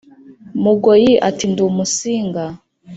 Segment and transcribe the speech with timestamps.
[0.63, 2.43] mugoyi ati ndi umusinga